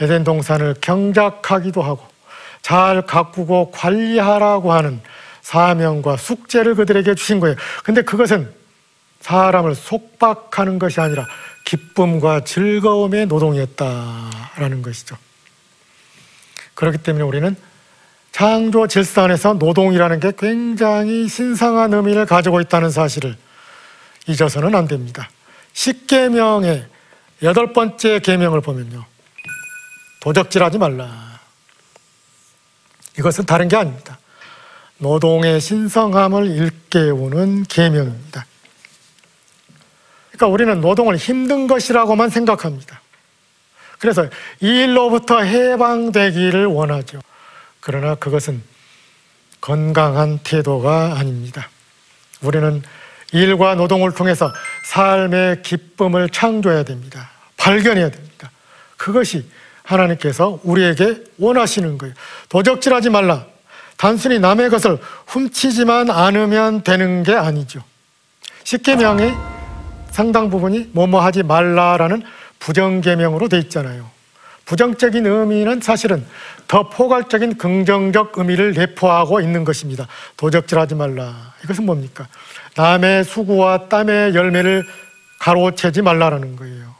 에덴 0.00 0.24
동산을 0.24 0.76
경작하기도 0.80 1.82
하고 1.82 2.06
잘 2.62 3.02
가꾸고 3.02 3.70
관리하라고 3.70 4.72
하는 4.72 5.00
사명과 5.42 6.16
숙제를 6.16 6.74
그들에게 6.74 7.14
주신 7.14 7.40
거예요. 7.40 7.56
근데 7.82 8.02
그것은 8.02 8.52
사람을 9.20 9.74
속박하는 9.74 10.78
것이 10.78 11.00
아니라 11.00 11.26
기쁨과 11.64 12.44
즐거움의 12.44 13.26
노동이었다라는 13.26 14.82
것이죠. 14.82 15.16
그렇기 16.74 16.98
때문에 16.98 17.24
우리는 17.24 17.56
창조 18.32 18.86
질서 18.86 19.24
안에서 19.24 19.54
노동이라는 19.54 20.20
게 20.20 20.32
굉장히 20.38 21.28
신성한 21.28 21.92
의미를 21.92 22.26
가지고 22.26 22.60
있다는 22.60 22.90
사실을 22.90 23.36
잊어서는 24.26 24.74
안 24.74 24.86
됩니다. 24.86 25.28
십계명의 25.72 26.86
여덟 27.42 27.72
번째 27.72 28.20
계명을 28.20 28.60
보면요. 28.60 29.04
도적질하지 30.20 30.78
말라. 30.78 31.40
이것은 33.18 33.46
다른 33.46 33.68
게 33.68 33.76
아닙니다. 33.76 34.18
노동의 34.98 35.60
신성함을 35.60 36.46
일깨우는 36.46 37.64
계명입니다. 37.64 38.46
그러니까 40.30 40.46
우리는 40.46 40.80
노동을 40.80 41.16
힘든 41.16 41.66
것이라고만 41.66 42.30
생각합니다. 42.30 43.00
그래서 43.98 44.26
이 44.60 44.66
일로부터 44.66 45.40
해방되기를 45.40 46.66
원하죠. 46.66 47.20
그러나 47.80 48.14
그것은 48.14 48.62
건강한 49.60 50.38
태도가 50.42 51.16
아닙니다. 51.18 51.68
우리는 52.40 52.82
일과 53.32 53.74
노동을 53.74 54.12
통해서 54.12 54.52
삶의 54.84 55.62
기쁨을 55.62 56.30
창조해야 56.30 56.82
됩니다. 56.82 57.30
발견해야 57.56 58.10
됩니다. 58.10 58.50
그것이 58.96 59.48
하나님께서 59.82 60.60
우리에게 60.62 61.24
원하시는 61.38 61.98
거예요. 61.98 62.14
도적질하지 62.48 63.10
말라. 63.10 63.46
단순히 63.96 64.38
남의 64.38 64.70
것을 64.70 64.98
훔치지만 65.26 66.10
않으면 66.10 66.82
되는 66.82 67.22
게 67.22 67.34
아니죠. 67.34 67.82
십계명의 68.64 69.34
상당 70.10 70.50
부분이 70.50 70.90
뭐뭐 70.92 71.20
하지 71.22 71.42
말라라는 71.42 72.22
부정계명으로 72.58 73.48
돼 73.48 73.58
있잖아요. 73.58 74.10
부정적인 74.70 75.26
의미는 75.26 75.80
사실은 75.80 76.24
더 76.68 76.88
포괄적인 76.88 77.58
긍정적 77.58 78.38
의미를 78.38 78.72
내포하고 78.72 79.40
있는 79.40 79.64
것입니다. 79.64 80.06
도적질하지 80.36 80.94
말라. 80.94 81.52
이것은 81.64 81.84
뭡니까? 81.84 82.28
남의 82.76 83.24
수고와 83.24 83.88
땀의 83.88 84.36
열매를 84.36 84.86
가로채지 85.40 86.02
말라라는 86.02 86.54
거예요. 86.54 86.94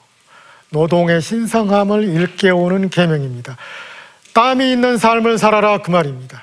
노동의 0.70 1.22
신성함을 1.22 2.08
일깨우는 2.08 2.90
계명입니다. 2.90 3.56
땀이 4.34 4.72
있는 4.72 4.98
삶을 4.98 5.38
살아라 5.38 5.78
그 5.78 5.92
말입니다. 5.92 6.42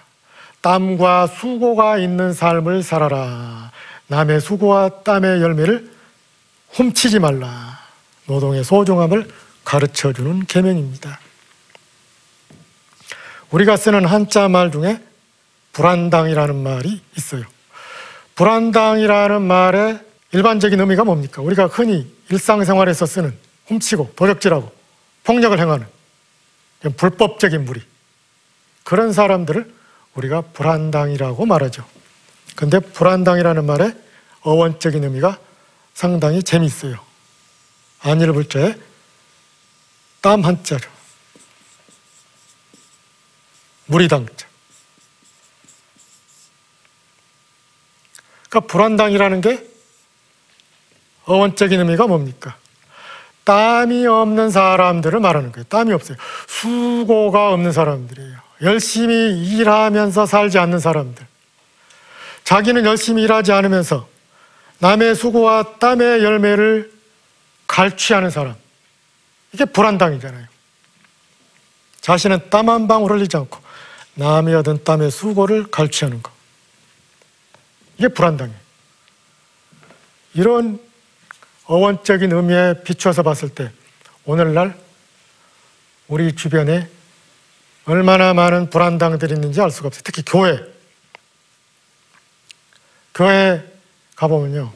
땀과 0.62 1.28
수고가 1.28 1.98
있는 1.98 2.32
삶을 2.32 2.84
살아라. 2.84 3.72
남의 4.08 4.40
수고와 4.40 4.88
땀의 5.04 5.42
열매를 5.42 5.92
훔치지 6.72 7.20
말라. 7.20 7.80
노동의 8.28 8.64
소중함을 8.64 9.28
가르쳐 9.68 10.14
주는 10.14 10.46
계명입니다. 10.46 11.20
우리가 13.52 13.76
쓰는 13.76 14.06
한자 14.06 14.48
말 14.48 14.72
중에 14.72 15.04
불안당이라는 15.74 16.56
말이 16.56 17.02
있어요. 17.18 17.44
불안당이라는 18.36 19.42
말의 19.42 20.00
일반적인 20.32 20.80
의미가 20.80 21.04
뭡니까? 21.04 21.42
우리가 21.42 21.68
흔히 21.68 22.10
일상생활에서 22.30 23.06
쓰는 23.06 23.38
훔치고 23.66 24.14
도적질하고 24.16 24.72
폭력을 25.26 25.60
행하는 25.60 25.86
불법적인 26.96 27.66
무리 27.66 27.82
그런 28.86 29.12
사람들을 29.12 29.70
우리가 30.14 30.44
불안당이라고 30.54 31.46
말하죠. 31.46 31.84
근데 32.56 32.80
불안당이라는 32.80 33.66
말의 33.66 33.94
어원적인 34.44 35.04
의미가 35.04 35.38
상당히 35.94 36.42
재미있어요. 36.42 36.98
안일을 38.00 38.32
불자에 38.32 38.87
땀 40.28 40.44
한자로 40.44 40.82
무리당자. 43.86 44.46
그러니까 48.50 48.60
불안당이라는 48.70 49.40
게 49.40 49.66
어원적인 51.24 51.80
의미가 51.80 52.08
뭡니까? 52.08 52.58
땀이 53.46 54.06
없는 54.06 54.50
사람들을 54.50 55.18
말하는 55.22 55.54
거예요. 55.54 55.64
땀이 55.70 55.94
없어요. 55.94 56.18
수고가 56.46 57.54
없는 57.54 57.72
사람들이에요. 57.72 58.38
열심히 58.64 59.48
일하면서 59.48 60.26
살지 60.26 60.60
않는 60.60 60.80
사람들. 60.80 61.26
자기는 62.44 62.84
열심히 62.86 63.24
일하지 63.24 63.54
않으면서 63.54 64.10
남의 64.80 65.16
수고와 65.16 65.78
땀의 65.80 66.22
열매를 66.22 66.92
갈취하는 67.68 68.30
사람. 68.30 68.67
이게 69.54 69.66
불안당이잖아요. 69.66 70.46
자신은 72.02 72.50
땀 72.50 72.70
한 72.70 72.88
방울 72.88 73.12
흘리지 73.12 73.36
않고 73.38 73.60
남이 74.16 74.54
얻은 74.54 74.84
땀의 74.84 75.12
수고를 75.12 75.70
갈취하는 75.70 76.22
것. 76.24 76.32
이게 77.98 78.08
불안당이에요. 78.08 78.60
이런 80.34 80.80
어원적인 81.66 82.32
의미에 82.32 82.84
비추어서 82.84 83.24
봤을 83.24 83.50
때 83.50 83.72
오늘날 84.26 84.78
우리 86.08 86.36
주변에 86.36 86.90
얼마나 87.86 88.34
많은 88.34 88.70
불안당들이 88.70 89.34
있는지 89.34 89.62
알 89.62 89.72
수가 89.72 89.88
없어요. 89.88 90.02
특히 90.04 90.22
교회. 90.26 90.60
교회 93.14 93.64
가보면요. 94.16 94.72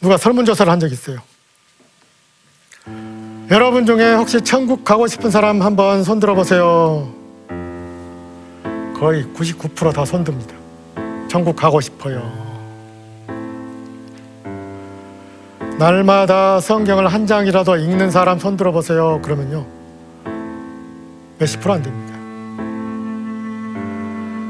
누가 0.00 0.16
설문조사를 0.16 0.70
한적 0.70 0.92
있어요. 0.92 1.22
여러분 3.50 3.84
중에 3.84 4.14
혹시 4.14 4.40
천국 4.42 4.84
가고 4.84 5.08
싶은 5.08 5.30
사람 5.30 5.60
한번 5.60 6.04
손 6.04 6.20
들어보세요. 6.20 7.08
거의 8.96 9.24
99%다 9.34 10.04
손듭니다. 10.04 10.54
천국 11.28 11.56
가고 11.56 11.80
싶어요. 11.80 12.22
날마다 15.78 16.60
성경을 16.60 17.08
한 17.08 17.26
장이라도 17.26 17.76
읽는 17.76 18.12
사람 18.12 18.38
손 18.38 18.56
들어보세요. 18.56 19.20
그러면요. 19.22 19.66
몇십 21.40 21.60
프로 21.60 21.74
안 21.74 21.82
됩니다. 21.82 22.10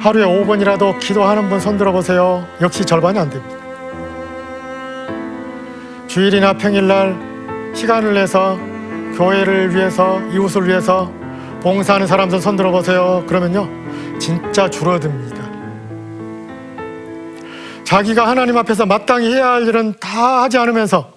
하루에 0.00 0.24
5번이라도 0.26 0.98
기도하는 0.98 1.48
분 1.48 1.58
손 1.60 1.78
들어보세요. 1.78 2.46
역시 2.60 2.84
절반이 2.84 3.18
안 3.18 3.30
됩니다. 3.30 3.56
주일이나 6.06 6.52
평일날 6.54 7.72
시간을 7.74 8.12
내서 8.12 8.58
교회를 9.16 9.75
위해서 9.75 10.20
이웃을 10.31 10.66
위해서 10.68 11.12
봉사하는 11.62 12.07
사람들 12.07 12.40
손 12.40 12.57
들어보세요. 12.57 13.25
그러면요. 13.27 13.68
진짜 14.18 14.68
줄어듭니다. 14.68 15.51
자기가 17.85 18.29
하나님 18.29 18.57
앞에서 18.57 18.87
마땅히 18.87 19.35
해야 19.35 19.51
할 19.51 19.66
일은 19.66 19.99
다 19.99 20.42
하지 20.42 20.59
않으면서 20.59 21.12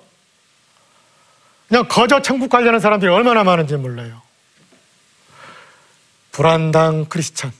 그냥 1.69 1.88
거저 1.88 2.21
천국 2.21 2.49
가려는 2.49 2.79
사람들이 2.79 3.12
얼마나 3.12 3.43
많은지 3.43 3.75
몰라요. 3.77 4.21
불안당 6.32 7.06
크리스찬. 7.06 7.51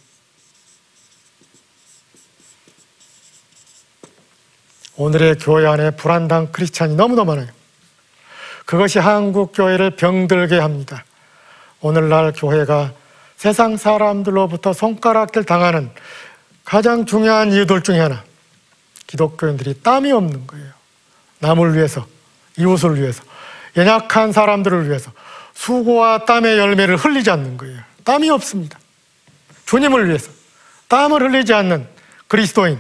오늘의 4.96 5.38
교회 5.40 5.66
안에 5.68 5.92
불안당 5.92 6.52
크리스찬이 6.52 6.96
너무나 6.96 7.24
많아요. 7.24 7.48
그것이 8.66 9.00
한국 9.00 9.52
교회를 9.54 9.92
병들게 9.92 10.60
합니다. 10.60 11.04
오늘날 11.82 12.32
교회가 12.32 12.94
세상 13.36 13.76
사람들로부터 13.78 14.74
손가락질 14.74 15.44
당하는 15.44 15.92
가장 16.64 17.06
중요한 17.06 17.52
이유들 17.52 17.84
중에 17.84 18.00
하나. 18.00 18.24
기독교인들이 19.08 19.82
땀이 19.84 20.12
없는 20.12 20.48
거예요. 20.48 20.72
남을 21.40 21.76
위해서, 21.76 22.08
이웃을 22.58 23.00
위해서, 23.02 23.24
연약한 23.76 24.32
사람들을 24.32 24.88
위해서 24.88 25.12
수고와 25.54 26.26
땀의 26.26 26.58
열매를 26.58 26.96
흘리지 26.96 27.30
않는 27.32 27.58
거예요. 27.58 27.80
땀이 28.04 28.30
없습니다. 28.30 28.80
주님을 29.66 30.08
위해서 30.08 30.32
땀을 30.88 31.22
흘리지 31.22 31.54
않는 31.54 31.88
그리스도인. 32.28 32.80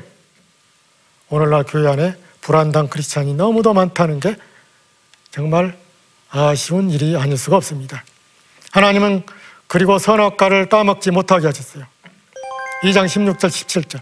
오늘날 1.30 1.63
교회 1.63 1.89
안에 1.91 2.15
불안당 2.41 2.88
크리스찬이 2.88 3.34
너무도 3.34 3.74
많다는 3.74 4.19
게 4.19 4.36
정말 5.34 5.76
아쉬운 6.30 6.91
일이 6.91 7.17
아닐 7.17 7.39
수가 7.39 7.58
없습니다. 7.58 8.04
하나님은 8.72 9.24
그리고 9.65 9.98
선악과를 9.98 10.69
따먹지 10.69 11.10
못하게 11.10 11.48
하셨어요. 11.48 11.86
2장 12.84 13.06
16절 13.08 13.48
17절. 13.48 14.00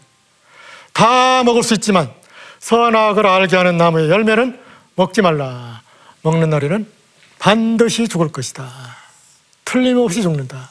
다 0.91 1.44
먹을 1.46 1.63
수 1.63 1.74
있지만 1.76 2.12
선악을 2.60 3.26
알게 3.26 3.56
하는 3.56 3.78
나무의 3.78 4.10
열매는 4.10 4.60
먹지 4.96 5.22
말라. 5.22 5.82
먹는 6.22 6.50
날에는 6.50 6.86
반드시 7.39 8.10
죽을 8.10 8.30
것이다. 8.30 8.70
틀림없이 9.63 10.22
죽는다. 10.24 10.70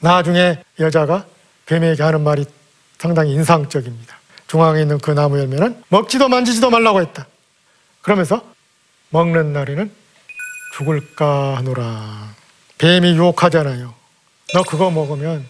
나중에 0.00 0.62
여자가 0.78 1.24
뱀에게 1.64 2.02
하는 2.02 2.22
말이 2.22 2.44
상당히 2.98 3.32
인상적입니다. 3.32 4.18
중앙에 4.48 4.82
있는 4.82 4.98
그 4.98 5.12
나무 5.12 5.38
열매는 5.38 5.82
먹지도 5.88 6.28
만지지도 6.28 6.68
말라고 6.68 7.00
했다. 7.00 7.26
그러면서 8.02 8.55
먹는 9.16 9.54
날에는 9.54 9.90
죽을까 10.74 11.56
하노라. 11.56 12.34
뱀이 12.76 13.16
유혹하잖아요. 13.16 13.94
너 14.52 14.62
그거 14.62 14.90
먹으면 14.90 15.48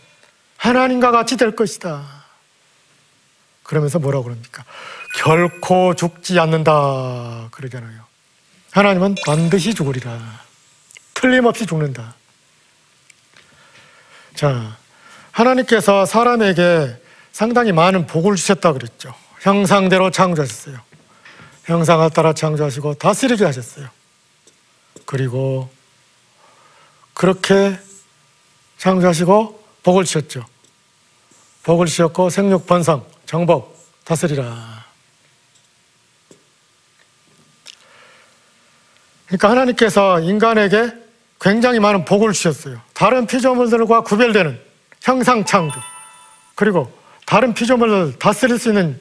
하나님과 0.57 1.11
같이 1.11 1.37
될 1.37 1.57
것이다. 1.57 2.05
그러면서 3.65 3.99
뭐라고 3.99 4.23
그럽니까? 4.25 4.65
결코 5.17 5.95
죽지 5.95 6.39
않는다. 6.39 7.49
그러잖아요. 7.51 8.05
하나님은 8.71 9.17
반드시 9.27 9.75
죽으리라. 9.75 10.17
틀림없이 11.15 11.67
죽는다. 11.67 12.15
자, 14.37 14.77
하나님께서 15.33 16.07
사람에게 16.07 17.03
상당히 17.33 17.73
많은 17.73 18.07
복을 18.07 18.37
주셨다 18.37 18.73
그랬죠. 18.75 19.13
형상대로 19.41 20.13
창조하셨어요. 20.13 20.79
형상을 21.67 22.09
따라 22.11 22.33
창조하시고 22.33 22.95
다스리게 22.95 23.45
하셨어요. 23.45 23.89
그리고 25.05 25.69
그렇게 27.13 27.79
창조하시고 28.79 29.65
복을 29.83 30.05
주셨죠. 30.05 30.45
복을 31.65 31.87
주셨고 31.87 32.31
생육 32.31 32.67
번성 32.67 33.05
정복 33.27 33.77
다스리라. 34.05 34.85
그러니까 39.27 39.51
하나님께서 39.51 40.21
인간에게 40.21 40.93
굉장히 41.41 41.81
많은 41.81 42.05
복을 42.05 42.33
주셨어요. 42.33 42.81
다른 42.95 43.27
피조물들과 43.27 44.03
구별되는 44.03 44.61
형상 45.03 45.45
창조 45.45 45.81
그리고 46.55 46.93
다른 47.27 47.53
피조물을 47.53 48.21
다스릴 48.21 48.59
수 48.59 48.69
있는 48.69 49.01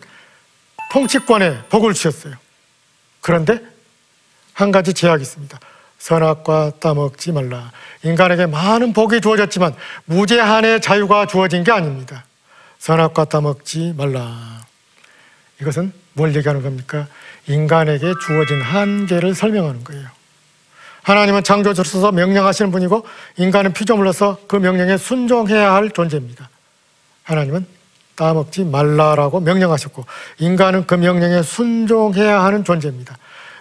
통치권에 0.91 1.65
복을 1.69 1.93
주셨어요. 1.93 2.44
그런데 3.25 3.59
한 4.53 4.71
가지 4.71 4.93
제약이 4.93 5.23
있습니다. 5.23 5.59
선악과 5.97 6.73
따먹지 6.79 7.31
말라. 7.31 7.71
인간에게 8.03 8.45
많은 8.45 8.93
복이 8.93 9.19
주어졌지만 9.19 9.73
무제한의 10.05 10.79
자유가 10.79 11.25
주어진 11.25 11.63
게 11.63 11.71
아닙니다. 11.71 12.23
선악과 12.77 13.25
따먹지 13.25 13.95
말라. 13.97 14.61
이것은 15.59 15.91
뭘 16.13 16.35
얘기하는 16.35 16.61
겁니까? 16.61 17.07
인간에게 17.47 18.13
주어진 18.23 18.61
한계를 18.61 19.33
설명하는 19.33 19.83
거예요. 19.83 20.07
하나님은 21.01 21.43
창조주로서 21.43 22.11
명령하시는 22.11 22.69
분이고 22.69 23.07
인간은 23.37 23.73
피조물로서 23.73 24.41
그 24.47 24.57
명령에 24.57 24.97
순종해야 24.97 25.73
할 25.73 25.89
존재입니다. 25.89 26.47
하나님은 27.23 27.65
따먹지 28.15 28.63
말라라고 28.65 29.39
명령하셨고 29.39 30.05
인간은 30.39 30.87
그 30.87 30.95
명령에 30.95 31.43
순종해야 31.43 32.43
하는 32.43 32.63
존재입니다. 32.63 33.17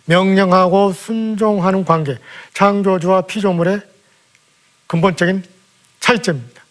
명령하고 0.07 0.93
순종하는 0.93 1.85
관계, 1.85 2.19
창조주와 2.53 3.23
피조물의 3.23 3.81
근본적인 4.87 5.45
차이점입니다. 6.01 6.63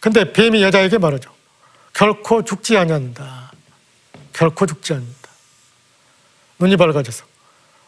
근데 0.00 0.32
뱀이 0.32 0.62
여자에게 0.62 0.98
말하죠. 0.98 1.30
결코 1.92 2.44
죽지 2.44 2.76
아니한다. 2.76 3.52
결코 4.32 4.66
죽지 4.66 4.92
않는다. 4.92 5.28
눈이 6.60 6.76
밝아져서 6.76 7.24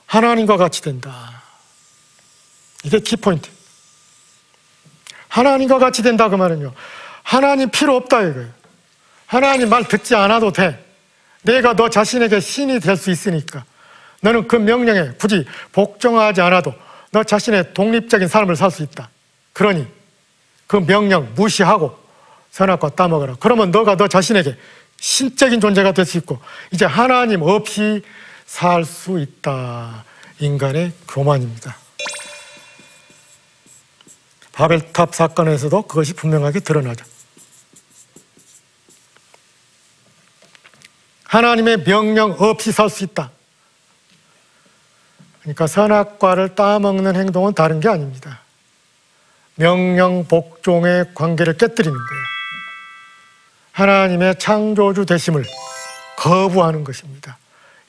하나님과 0.07 0.57
같이 0.57 0.83
된다. 0.83 1.43
이게 2.83 2.99
키포인트. 2.99 3.49
하나님과 5.29 5.79
같이 5.79 6.03
된다 6.03 6.29
그 6.29 6.35
말은요. 6.35 6.73
하나님 7.23 7.71
필요 7.71 7.95
없다 7.95 8.23
이거예요. 8.23 8.60
하나님 9.31 9.69
말 9.69 9.85
듣지 9.85 10.17
않아도 10.17 10.51
돼. 10.51 10.85
내가 11.43 11.75
너 11.77 11.89
자신에게 11.89 12.41
신이 12.41 12.81
될 12.81 12.97
수 12.97 13.13
있으니까. 13.13 13.65
너는 14.23 14.49
그 14.49 14.57
명령에 14.57 15.13
굳이 15.21 15.47
복종하지 15.71 16.41
않아도 16.41 16.75
너 17.13 17.23
자신의 17.23 17.73
독립적인 17.73 18.27
삶을 18.27 18.57
살 18.57 18.73
수 18.73 18.83
있다. 18.83 19.09
그러니 19.53 19.87
그 20.67 20.85
명령 20.85 21.33
무시하고 21.37 21.97
선악과 22.51 22.91
따먹어라. 22.97 23.37
그러면 23.39 23.71
너가 23.71 23.97
너 23.97 24.09
자신에게 24.09 24.57
신적인 24.99 25.61
존재가 25.61 25.93
될 25.93 26.05
수 26.05 26.19
있고 26.19 26.41
이제 26.73 26.85
하나님 26.85 27.43
없이 27.43 28.03
살 28.47 28.85
수 28.85 29.21
있다. 29.21 30.05
인간의 30.41 30.91
교만입니다. 31.09 31.77
바벨탑 34.51 35.15
사건에서도 35.15 35.83
그것이 35.83 36.15
분명하게 36.15 36.59
드러나죠. 36.61 37.05
하나님의 41.31 41.85
명령 41.85 42.33
없이 42.33 42.73
살 42.73 42.91
수 42.91 43.05
있다. 43.05 43.31
그러니까 45.41 45.69
선악과를 45.69 46.57
따먹는 46.57 47.15
행동은 47.15 47.55
다른 47.55 47.79
게 47.79 47.89
아닙니다. 47.89 48.41
명령 49.55 50.27
복종의 50.27 51.13
관계를 51.15 51.57
깨뜨리는 51.57 51.97
거예요. 51.97 52.23
하나님의 53.73 54.39
창조주 54.41 55.07
되심을 55.07 55.45
거부하는 56.17 56.83
것입니다. 56.83 57.39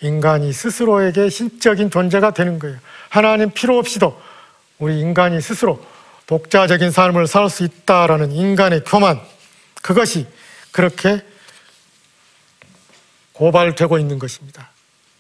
인간이 0.02 0.54
스스로에게 0.54 1.30
신적인 1.30 1.90
존재가 1.90 2.32
되는 2.32 2.60
거예요. 2.60 2.78
하나님 3.10 3.50
필요 3.50 3.80
없이도 3.80 4.22
우리 4.78 5.00
인간이 5.00 5.42
스스로 5.42 5.84
독자적인 6.28 6.92
삶을 6.92 7.26
살 7.26 7.50
수 7.50 7.64
있다라는 7.64 8.32
인간의 8.32 8.84
교만, 8.86 9.20
그것이 9.82 10.28
그렇게 10.72 11.22
고발되고 13.34 13.98
있는 13.98 14.20
것입니다. 14.20 14.70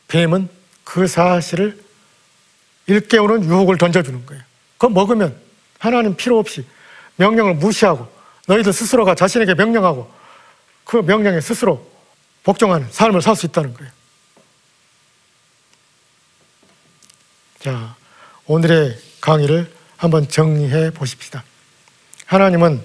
뱀은 0.07 0.49
그 0.83 1.07
사실을 1.07 1.81
일깨우는 2.87 3.45
유혹을 3.45 3.77
던져주는 3.77 4.25
거예요. 4.25 4.43
그거 4.77 4.89
먹으면 4.89 5.39
하나님 5.79 6.15
필요 6.15 6.37
없이 6.39 6.65
명령을 7.15 7.55
무시하고 7.55 8.11
너희들 8.47 8.73
스스로가 8.73 9.15
자신에게 9.15 9.53
명령하고 9.53 10.11
그 10.83 10.97
명령에 10.97 11.39
스스로 11.39 11.89
복종하는 12.43 12.91
삶을 12.91 13.21
살 13.21 13.35
수 13.35 13.45
있다는 13.45 13.73
거예요. 13.73 13.91
자, 17.59 17.95
오늘의 18.47 18.99
강의를 19.21 19.71
한번 19.95 20.27
정리해 20.27 20.91
보십시다. 20.91 21.43
하나님은 22.25 22.83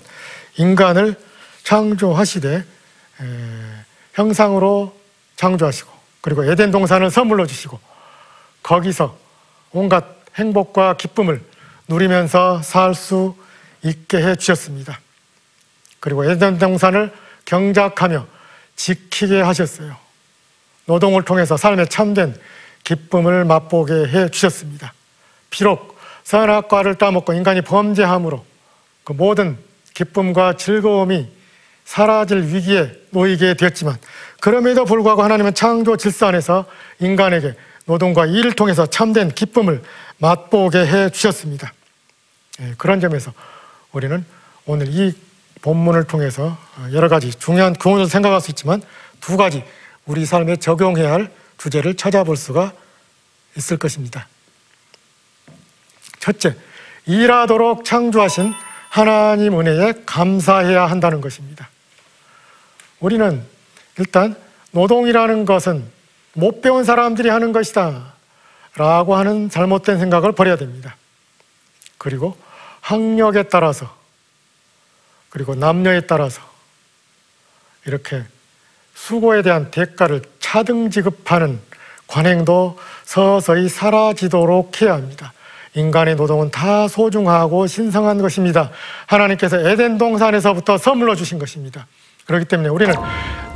인간을 0.57 1.17
창조하시되 1.65 2.65
형상으로 4.13 4.95
창조하시고 5.37 5.91
그리고 6.21 6.45
에덴 6.45 6.71
동산을 6.71 7.11
선물로 7.11 7.47
주시고 7.47 7.79
거기서 8.63 9.17
온갖 9.73 10.05
행복과 10.35 10.97
기쁨을 10.97 11.43
누리면서 11.89 12.63
살 12.63 12.95
수 12.95 13.37
있게 13.83 14.19
해 14.19 14.35
주셨습니다. 14.35 15.01
그리고 16.01 16.25
에덴 16.25 16.59
동산을 16.59 17.13
경작하며 17.45 18.27
지키게 18.75 19.41
하셨어요. 19.41 19.97
노동을 20.87 21.23
통해서 21.23 21.57
삶에 21.57 21.87
참된 21.87 22.35
기쁨을 22.85 23.45
맛보게 23.45 23.93
해 24.09 24.29
주셨습니다. 24.29 24.93
비록 25.51 25.99
선악과를 26.25 26.97
따먹고 26.97 27.33
인간이 27.33 27.61
범죄함으로 27.61 28.45
그 29.05 29.13
모든 29.13 29.57
기쁨과 29.95 30.57
즐거움이 30.57 31.29
사라질 31.85 32.43
위기에 32.43 32.93
놓이게 33.11 33.55
되었지만 33.55 33.97
그럼에도 34.47 34.85
불구하고 34.85 35.25
하나님은 35.25 35.55
창조 35.55 35.97
질서 35.97 36.29
안에서 36.29 36.67
인간에게 37.01 37.57
노동과 37.87 38.27
일을 38.27 38.53
통해서 38.53 38.87
참된 38.87 39.29
기쁨을 39.29 39.83
맛보게 40.19 40.87
해 40.87 41.11
주셨습니다. 41.11 41.73
예, 42.61 42.75
그런 42.79 43.01
점에서 43.01 43.33
우리는 43.91 44.25
오늘 44.65 44.87
이 44.87 45.13
본문을 45.63 46.05
통해서 46.05 46.57
여러 46.93 47.09
가지 47.09 47.33
중요한 47.33 47.73
교훈을 47.73 48.07
생각할 48.07 48.41
수 48.41 48.53
있지만 48.53 48.83
두 49.21 49.37
가지 49.37 49.65
우리 50.05 50.25
삶에 50.25 50.59
적용해야 50.59 51.11
할 51.11 51.33
주제를 51.59 51.97
찾아볼 51.97 52.37
수가 52.37 52.73
있을 53.57 53.79
것입니다. 53.79 54.29
첫째, 56.21 56.55
일하도록 57.07 57.85
창조하신 57.85 58.55
하나님 58.91 59.59
은혜에 59.59 60.05
감사해야 60.07 60.87
한다는 60.87 61.21
것입니다. 61.21 61.69
우리는 63.01 63.56
일단 63.99 64.37
노동이라는 64.73 65.45
것은 65.45 65.85
못 66.35 66.61
배운 66.61 66.85
사람들이 66.85 67.29
하는 67.29 67.53
것이다. 67.53 68.15
라고 68.77 69.17
하는 69.17 69.49
잘못된 69.49 69.99
생각을 69.99 70.33
버려야 70.33 70.57
됩니다. 70.57 70.97
그리고 71.97 72.37
학력에 72.83 73.45
따라서, 73.45 73.91
그리고 75.31 75.55
남녀에 75.55 76.03
따라서 76.03 76.43
이렇게 77.87 78.23
수고에 78.95 79.43
대한 79.43 79.71
대가를 79.71 80.23
차등 80.41 80.91
지급하는 80.91 81.59
관행도 82.07 82.79
서서히 83.05 83.69
사라지도록 83.69 84.83
해야 84.83 84.95
합니다. 84.95 85.33
인간의 85.75 86.17
노동은 86.17 86.51
다 86.51 86.89
소중하고 86.89 87.67
신성한 87.67 88.21
것입니다. 88.23 88.71
하나님께서 89.07 89.69
에덴 89.69 89.99
동산에서부터 89.99 90.79
선물로 90.79 91.15
주신 91.15 91.39
것입니다. 91.39 91.87
그렇기 92.27 92.45
때문에 92.47 92.69
우리는 92.69 92.95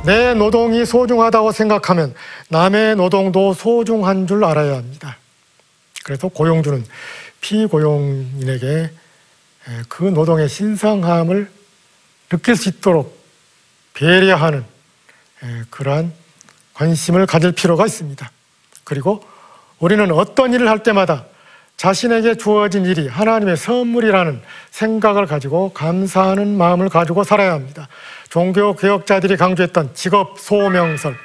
내 0.05 0.33
노동이 0.33 0.85
소중하다고 0.85 1.51
생각하면 1.51 2.13
남의 2.49 2.95
노동도 2.95 3.53
소중한 3.53 4.27
줄 4.27 4.43
알아야 4.43 4.77
합니다. 4.77 5.17
그래서 6.03 6.27
고용주는 6.27 6.83
피고용인에게 7.41 8.91
그 9.87 10.03
노동의 10.03 10.49
신성함을 10.49 11.51
느낄 12.29 12.55
수 12.55 12.69
있도록 12.69 13.19
배려하는 13.93 14.65
그러한 15.69 16.13
관심을 16.73 17.25
가질 17.25 17.51
필요가 17.51 17.85
있습니다. 17.85 18.31
그리고 18.83 19.23
우리는 19.79 20.09
어떤 20.11 20.53
일을 20.53 20.69
할 20.69 20.81
때마다 20.81 21.25
자신에게 21.77 22.35
주어진 22.35 22.85
일이 22.85 23.07
하나님의 23.07 23.57
선물이라는 23.57 24.41
생각을 24.69 25.25
가지고 25.25 25.73
감사하는 25.73 26.57
마음을 26.57 26.89
가지고 26.89 27.23
살아야 27.23 27.53
합니다. 27.53 27.87
종교 28.29 28.75
개혁자들이 28.75 29.35
강조했던 29.35 29.93
직업 29.93 30.39
소명설, 30.39 31.15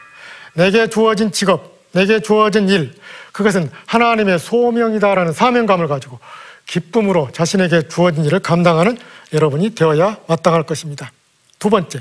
내게 0.54 0.88
주어진 0.88 1.30
직업, 1.30 1.76
내게 1.92 2.20
주어진 2.20 2.68
일, 2.68 2.94
그것은 3.32 3.70
하나님의 3.86 4.38
소명이다라는 4.38 5.32
사명감을 5.32 5.88
가지고 5.88 6.18
기쁨으로 6.66 7.30
자신에게 7.32 7.88
주어진 7.88 8.24
일을 8.24 8.40
감당하는 8.40 8.98
여러분이 9.32 9.74
되어야 9.74 10.18
마땅할 10.26 10.64
것입니다. 10.64 11.12
두 11.58 11.70
번째, 11.70 12.00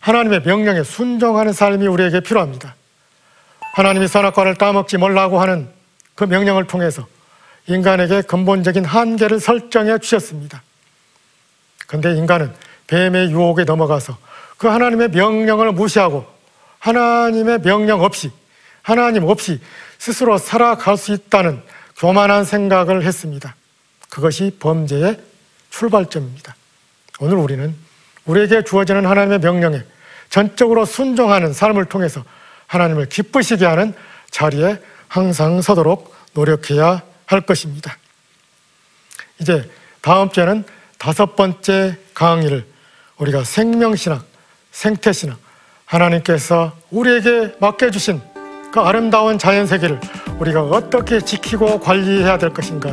하나님의 0.00 0.42
명령에 0.44 0.82
순종하는 0.82 1.52
삶이 1.52 1.86
우리에게 1.86 2.20
필요합니다. 2.20 2.74
하나님이 3.74 4.08
선악과를 4.08 4.56
따먹지 4.56 4.98
말라고 4.98 5.40
하는 5.40 5.68
그 6.14 6.24
명령을 6.24 6.66
통해서 6.66 7.06
인간에게 7.66 8.22
근본적인 8.22 8.84
한계를 8.84 9.40
설정해 9.40 9.98
주셨습니다. 9.98 10.62
근데 11.86 12.14
인간은 12.16 12.52
뱀의 12.86 13.30
유혹에 13.30 13.64
넘어가서 13.64 14.16
그 14.58 14.68
하나님의 14.68 15.10
명령을 15.10 15.72
무시하고 15.72 16.26
하나님의 16.78 17.62
명령 17.62 18.02
없이 18.02 18.30
하나님 18.82 19.24
없이 19.24 19.60
스스로 19.98 20.38
살아갈 20.38 20.96
수 20.96 21.12
있다는 21.12 21.62
교만한 21.96 22.44
생각을 22.44 23.04
했습니다. 23.04 23.54
그것이 24.08 24.56
범죄의 24.58 25.20
출발점입니다. 25.70 26.56
오늘 27.20 27.36
우리는 27.36 27.74
우리에게 28.24 28.64
주어지는 28.64 29.06
하나님의 29.06 29.40
명령에 29.40 29.82
전적으로 30.30 30.84
순종하는 30.84 31.52
삶을 31.52 31.86
통해서 31.86 32.24
하나님을 32.66 33.08
기쁘시게 33.08 33.66
하는 33.66 33.92
자리에 34.30 34.78
항상 35.08 35.60
서도록 35.60 36.14
노력해야 36.34 37.02
할 37.30 37.40
것입니다. 37.42 37.96
이제 39.40 39.70
다음 40.00 40.30
주에는 40.30 40.64
다섯 40.98 41.36
번째 41.36 41.96
강의를 42.12 42.66
우리가 43.18 43.44
생명신학, 43.44 44.24
생태신학, 44.72 45.38
하나님께서 45.86 46.76
우리에게 46.90 47.54
맡겨주신 47.58 48.20
그 48.72 48.80
아름다운 48.80 49.38
자연 49.38 49.66
세계를 49.66 50.00
우리가 50.38 50.62
어떻게 50.62 51.20
지키고 51.20 51.80
관리해야 51.80 52.38
될 52.38 52.50
것인가 52.50 52.88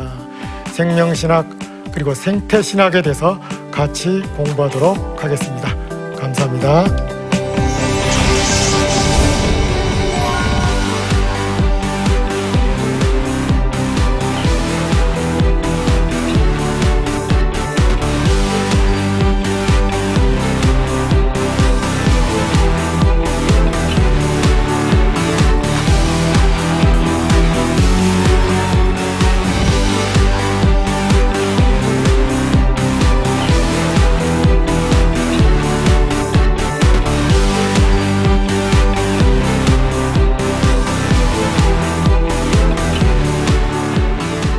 생명신학 0.74 1.48
그리고 1.94 2.14
생태신학에 2.14 3.02
대해서 3.02 3.42
같이 3.72 4.22
공부하도록 4.36 5.24
하겠습니다. 5.24 5.76
감사합니다. 6.16 7.17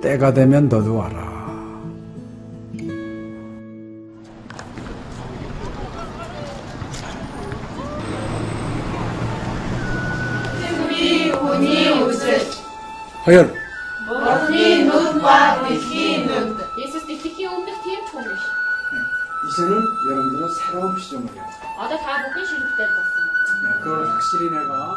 때가 0.00 0.32
되면 0.32 0.68
너도 0.68 0.96
와라. 0.96 1.26
태국이 10.60 11.30
운이 11.30 11.88
웃을. 12.02 12.40
하연. 13.24 13.54
모든이 14.06 14.84
눈과 14.84 15.62
빛이 15.66 16.24
이제는 19.48 19.82
여러분들은 20.08 20.48
새로운 20.54 20.98
시점을 20.98 21.32
해요. 21.32 21.44
아다 21.78 21.96
먹기 22.22 22.46
싫을 22.46 22.60
때 22.76 22.86
봤어. 22.86 23.18
네, 23.62 23.72
그걸 23.82 24.06
확실히 24.08 24.50
내가. 24.50 24.96